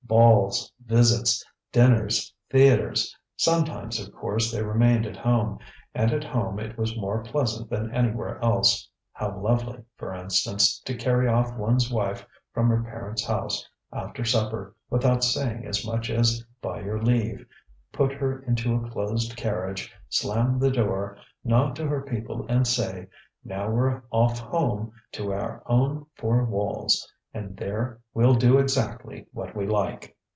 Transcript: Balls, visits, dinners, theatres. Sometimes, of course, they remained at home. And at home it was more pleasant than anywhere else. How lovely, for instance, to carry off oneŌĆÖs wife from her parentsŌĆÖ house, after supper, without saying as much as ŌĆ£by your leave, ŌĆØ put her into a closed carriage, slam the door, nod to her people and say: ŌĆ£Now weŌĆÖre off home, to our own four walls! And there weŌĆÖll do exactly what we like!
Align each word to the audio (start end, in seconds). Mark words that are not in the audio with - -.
Balls, 0.07 0.73
visits, 0.85 1.41
dinners, 1.71 2.33
theatres. 2.49 3.15
Sometimes, 3.37 3.97
of 3.97 4.13
course, 4.13 4.51
they 4.51 4.61
remained 4.61 5.05
at 5.05 5.15
home. 5.15 5.57
And 5.95 6.11
at 6.11 6.25
home 6.25 6.59
it 6.59 6.77
was 6.77 6.99
more 6.99 7.23
pleasant 7.23 7.69
than 7.69 7.95
anywhere 7.95 8.37
else. 8.43 8.89
How 9.13 9.39
lovely, 9.39 9.85
for 9.95 10.13
instance, 10.13 10.81
to 10.81 10.95
carry 10.97 11.29
off 11.29 11.53
oneŌĆÖs 11.55 11.93
wife 11.93 12.25
from 12.53 12.67
her 12.67 12.79
parentsŌĆÖ 12.83 13.27
house, 13.27 13.69
after 13.93 14.25
supper, 14.25 14.75
without 14.89 15.23
saying 15.23 15.65
as 15.65 15.87
much 15.87 16.09
as 16.09 16.43
ŌĆ£by 16.61 16.83
your 16.83 17.01
leave, 17.01 17.45
ŌĆØ 17.45 17.91
put 17.93 18.11
her 18.11 18.41
into 18.43 18.75
a 18.75 18.89
closed 18.89 19.37
carriage, 19.37 19.93
slam 20.09 20.59
the 20.59 20.71
door, 20.71 21.15
nod 21.45 21.73
to 21.77 21.85
her 21.87 22.01
people 22.01 22.45
and 22.49 22.67
say: 22.67 23.07
ŌĆ£Now 23.47 23.69
weŌĆÖre 23.69 24.01
off 24.11 24.39
home, 24.39 24.91
to 25.13 25.31
our 25.31 25.63
own 25.67 26.05
four 26.17 26.43
walls! 26.43 27.09
And 27.33 27.55
there 27.55 28.01
weŌĆÖll 28.13 28.37
do 28.39 28.57
exactly 28.57 29.25
what 29.31 29.55
we 29.55 29.65
like! 29.65 30.17